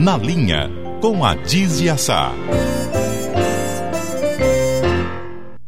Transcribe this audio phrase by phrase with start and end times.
[0.00, 0.70] Na Linha,
[1.00, 2.30] com a Dizia Sá.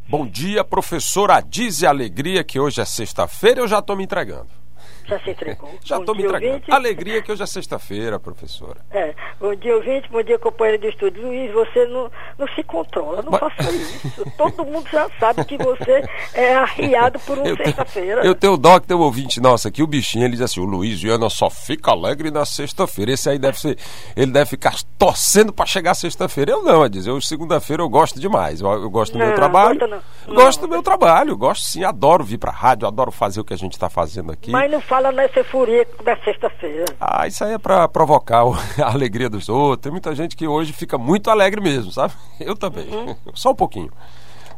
[0.09, 4.60] Bom dia, professora Adise Alegria, que hoje é sexta-feira, eu já estou me entregando.
[5.07, 5.71] Já se entregou.
[5.85, 6.47] Já estou me entregando.
[6.55, 6.71] ouvinte.
[6.73, 8.81] Alegria que hoje é sexta-feira, professora.
[8.91, 11.23] É, bom dia, ouvinte, bom dia, companheiro de estúdio.
[11.27, 14.25] Luiz, você não, não se controla, não Mas- faça isso.
[14.37, 16.03] Todo mundo já sabe que você
[16.35, 18.25] é arriado por um tenho, sexta-feira.
[18.25, 20.65] eu tenho dó que tem um ouvinte nosso aqui, o bichinho, ele diz assim, o
[20.65, 23.13] Luiz Viana só fica alegre na sexta-feira.
[23.13, 23.79] Esse aí deve ser,
[24.17, 26.53] ele deve ficar torcendo para chegar sexta-feira.
[26.53, 28.61] Eu não, diz, eu segunda-feira eu gosto demais.
[28.61, 29.79] Eu, eu gosto do meu Não, trabalho.
[29.79, 30.03] gosta não.
[30.29, 30.35] Não.
[30.35, 33.57] Gosto do meu trabalho, gosto sim, adoro vir pra rádio, adoro fazer o que a
[33.59, 34.51] gente está fazendo aqui.
[34.51, 36.85] Mas não fala nessa euforia da sexta-feira.
[37.01, 38.43] Ah, isso aí é pra provocar
[38.85, 39.83] a alegria dos outros.
[39.83, 42.13] Tem muita gente que hoje fica muito alegre mesmo, sabe?
[42.39, 42.87] Eu também.
[43.35, 43.91] Só um pouquinho.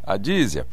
[0.04, 0.66] A Dízia,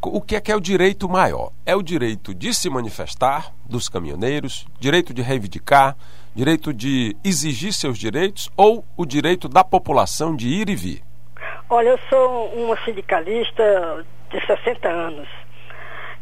[0.00, 1.50] o que é que é o direito maior?
[1.66, 5.96] É o direito de se manifestar dos caminhoneiros, direito de reivindicar,
[6.32, 11.02] direito de exigir seus direitos ou o direito da população de ir e vir?
[11.68, 15.28] Olha, eu sou uma sindicalista de 60 anos.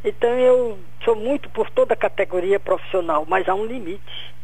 [0.04, 4.34] Então eu sou muito por toda a categoria profissional, mas há um limite.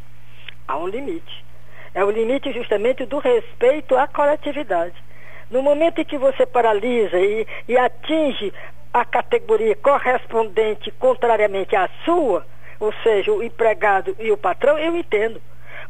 [0.67, 1.45] Há um limite.
[1.93, 4.95] É o limite justamente do respeito à coletividade.
[5.49, 8.53] No momento em que você paralisa e, e atinge
[8.93, 12.45] a categoria correspondente contrariamente à sua,
[12.79, 15.41] ou seja, o empregado e o patrão, eu entendo.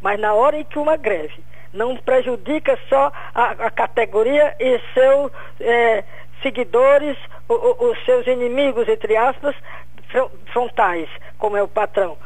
[0.01, 5.31] Mas na hora em que uma greve não prejudica só a, a categoria e seus
[5.59, 6.03] eh,
[6.41, 9.55] seguidores, o- o- os seus inimigos, entre aspas,
[10.09, 12.17] fron- frontais, como é o patrão,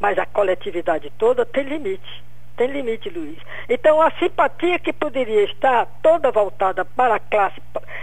[0.00, 2.24] mas a coletividade toda tem limite.
[2.56, 3.38] Tem limite, Luiz.
[3.68, 7.60] Então, a simpatia que poderia estar toda voltada para a classe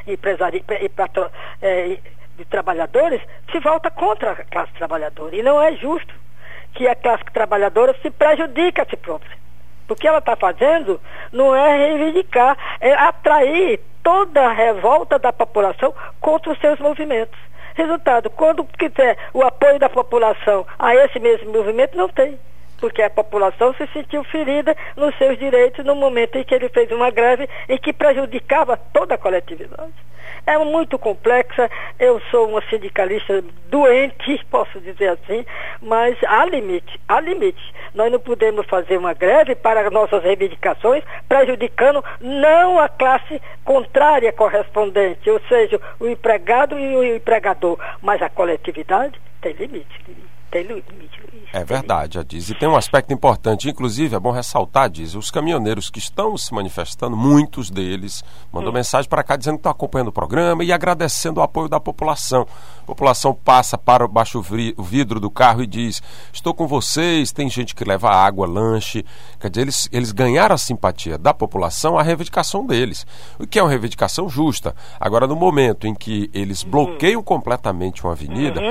[0.07, 1.29] empresária e patro-
[1.61, 1.97] eh,
[2.37, 5.35] de trabalhadores se volta contra a classe trabalhadora.
[5.35, 6.13] E não é justo
[6.73, 9.37] que a classe trabalhadora se prejudique a si própria.
[9.89, 10.99] O que ela está fazendo
[11.31, 17.39] não é reivindicar, é atrair toda a revolta da população contra os seus movimentos.
[17.73, 22.39] Resultado, quando quiser o apoio da população a esse mesmo movimento, não tem.
[22.79, 26.91] Porque a população se sentiu ferida nos seus direitos no momento em que ele fez
[26.91, 29.93] uma greve em que prejudicava toda a coletividade.
[30.47, 31.69] É muito complexa,
[31.99, 35.43] eu sou uma sindicalista doente, posso dizer assim,
[35.81, 37.73] mas há limite, há limite.
[37.95, 45.29] Nós não podemos fazer uma greve para nossas reivindicações, prejudicando não a classe contrária correspondente,
[45.29, 50.29] ou seja, o empregado e o empregador, mas a coletividade tem limite, limite,
[51.53, 52.49] É verdade, a Diz.
[52.49, 56.53] E tem um aspecto importante, inclusive é bom ressaltar, Diz, os caminhoneiros que estão se
[56.53, 61.39] manifestando, muitos deles mandou mensagem para cá dizendo que estão acompanhando o programa e agradecendo
[61.39, 62.45] o apoio da população.
[62.81, 64.39] A população passa para baixo
[64.77, 66.01] o vidro do carro e diz:
[66.33, 67.31] Estou com vocês.
[67.31, 69.03] Tem gente que leva água, lanche.
[69.39, 73.05] Quer dizer, eles, eles ganharam a simpatia da população, a reivindicação deles.
[73.39, 74.75] O que é uma reivindicação justa.
[74.99, 78.61] Agora, no momento em que eles bloqueiam completamente uma avenida,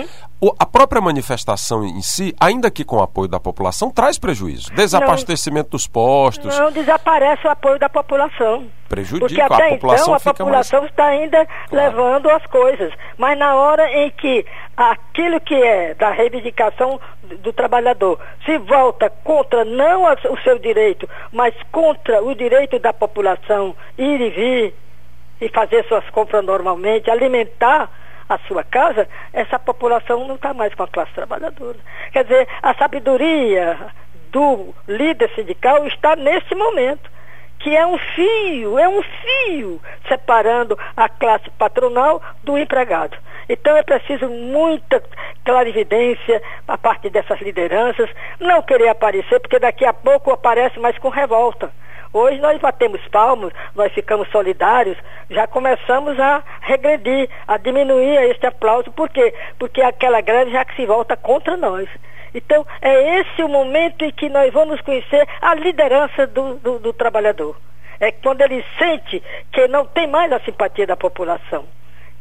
[0.40, 4.70] o- a própria manifestação em si, ainda que com o apoio da população, traz prejuízo.
[4.74, 8.66] Desabastecimento dos postos, Não desaparece o apoio da população.
[8.88, 10.04] prejudica Porque a até população.
[10.04, 12.92] então a população está ainda levando as coisas.
[13.16, 14.44] Mas na hora em que
[14.76, 20.58] aquilo que é da reivindicação do, do trabalhador se volta contra não a- o seu
[20.58, 24.74] direito, mas contra o direito da população ir e vir
[25.40, 27.90] e fazer suas compras normalmente, alimentar
[28.28, 31.78] a sua casa, essa população não está mais com a classe trabalhadora.
[32.12, 33.78] Quer dizer, a sabedoria
[34.30, 37.14] do líder sindical está nesse momento
[37.58, 43.16] que é um fio, é um fio separando a classe patronal do empregado.
[43.48, 45.02] Então é preciso muita
[45.44, 51.08] clarividência a partir dessas lideranças, não querer aparecer, porque daqui a pouco aparece mais com
[51.08, 51.70] revolta.
[52.14, 54.96] Hoje nós batemos palmos, nós ficamos solidários,
[55.28, 58.92] já começamos a regredir, a diminuir este aplauso.
[58.92, 59.34] Por quê?
[59.58, 61.88] Porque aquela greve já que se volta contra nós.
[62.32, 66.92] Então, é esse o momento em que nós vamos conhecer a liderança do, do, do
[66.92, 67.56] trabalhador.
[67.98, 71.64] É quando ele sente que não tem mais a simpatia da população,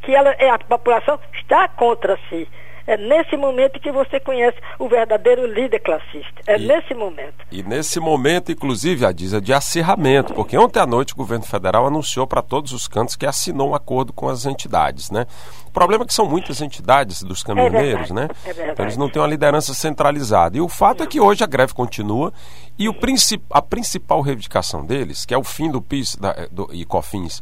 [0.01, 2.49] que ela, é, a população está contra si.
[2.85, 6.41] É nesse momento que você conhece o verdadeiro líder classista.
[6.45, 7.45] É E- nesse momento.
[7.51, 11.45] E nesse momento, inclusive, a diz é de acirramento, porque ontem à noite o governo
[11.45, 15.25] federal anunciou para todos os cantos que assinou um acordo com as entidades, né?
[15.67, 18.27] O problema é que são muitas entidades dos caminhoneiros, verdade, né?
[18.45, 18.71] é verdade.
[18.73, 20.57] Então eles não têm uma liderança centralizada.
[20.57, 22.31] E o fato é que hoje a greve continua
[22.77, 23.43] e o princip...
[23.49, 26.47] a principal reivindicação deles, que é o fim do PIS da...
[26.51, 26.69] do...
[26.71, 27.41] e COFINS,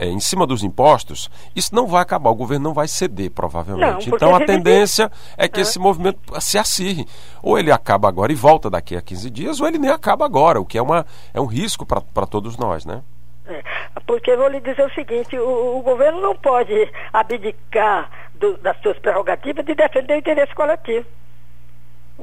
[0.00, 4.08] é, em cima dos impostos, isso não vai acabar, o governo não vai ceder, provavelmente.
[4.08, 5.62] Não, então a tendência é que É.
[5.62, 7.06] esse movimento se acirre.
[7.42, 10.58] Ou ele acaba agora e volta daqui a 15 dias, ou ele nem acaba agora,
[10.60, 11.04] o que é, uma,
[11.34, 13.02] é um risco para todos nós, né?
[13.46, 13.62] É,
[14.06, 16.72] porque eu vou lhe dizer o seguinte, o, o governo não pode
[17.12, 21.04] abdicar do- das suas prerrogativas de defender o interesse coletivo.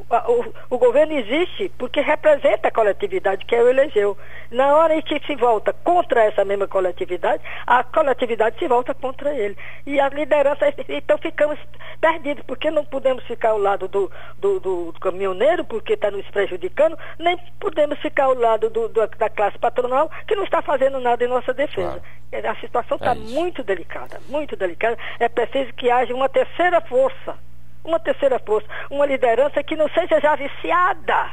[0.09, 4.17] O, o- governo existe porque representa a coletividade que o elegeu.
[4.51, 9.33] Na hora em que se volta contra essa mesma coletividade, a coletividade se volta contra
[9.33, 9.57] ele.
[9.85, 11.59] E a liderança, então ficamos
[11.99, 16.97] perdidos, porque não podemos ficar ao lado do, do- do caminhoneiro, porque está nos prejudicando,
[17.19, 21.23] nem podemos ficar ao lado do- do- da classe patronal, que não está fazendo nada
[21.23, 22.01] em nossa defesa.
[22.31, 23.33] A situação está É isso.
[23.33, 24.97] muito delicada, muito delicada.
[25.19, 27.35] É preciso que haja uma terceira força
[27.83, 31.31] uma terceira força, uma liderança que não seja já viciada.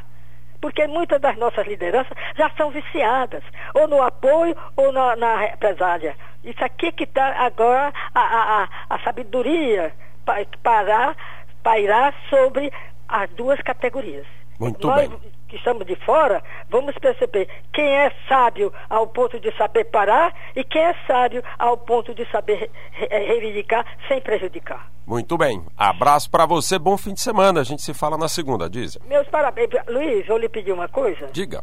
[0.60, 3.42] Porque muitas das nossas lideranças já são viciadas,
[3.74, 6.16] ou no apoio ou na, na represália.
[6.42, 9.92] Isso aqui que está agora a, a, a, a sabedoria
[10.24, 11.16] pa- parar,
[11.62, 12.72] pairar sobre
[13.08, 14.26] as duas categorias.
[14.58, 15.18] Muito Nós bem.
[15.48, 20.62] que estamos de fora, vamos perceber quem é sábio ao ponto de saber parar e
[20.64, 24.90] quem é sábio ao ponto de saber re- reivindicar sem prejudicar.
[25.06, 25.64] Muito bem.
[25.76, 27.60] Abraço para você, bom fim de semana.
[27.60, 29.00] A gente se fala na segunda, Dizia.
[29.06, 29.68] Meus parabéns.
[29.88, 31.28] Luiz, vou lhe pedir uma coisa.
[31.32, 31.62] Diga.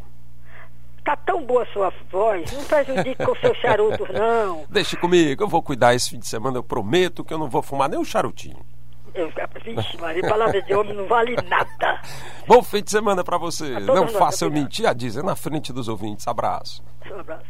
[1.03, 4.65] Tá tão boa a sua voz, não prejudique com seus charutos, não.
[4.69, 7.63] Deixe comigo, eu vou cuidar esse fim de semana, eu prometo que eu não vou
[7.63, 8.59] fumar nem um charutinho.
[9.15, 9.29] Eu,
[9.65, 11.90] vixe, Maria, palavra de homem não vale nada.
[12.47, 13.75] Bom fim de semana para você.
[13.75, 14.65] A todos Não nós, faça eu obrigado.
[14.69, 16.27] mentir, a Dizia, na frente dos ouvintes.
[16.27, 16.83] Abraço.
[17.09, 17.45] Um abraço.